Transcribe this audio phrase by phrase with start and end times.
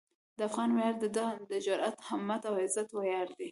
[0.37, 3.49] د افغان ویاړ د ده د جرئت، همت او عزت ویاړ دی.